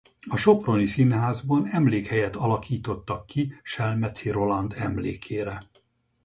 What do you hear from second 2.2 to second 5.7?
alakítottak ki Selmeczi Roland emlékére.